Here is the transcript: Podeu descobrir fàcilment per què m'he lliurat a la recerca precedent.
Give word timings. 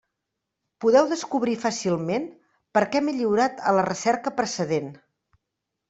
Podeu 0.85 1.09
descobrir 1.11 1.53
fàcilment 1.65 2.27
per 2.79 2.85
què 2.95 3.05
m'he 3.05 3.17
lliurat 3.21 3.65
a 3.73 3.79
la 3.81 3.87
recerca 3.93 4.39
precedent. 4.43 4.95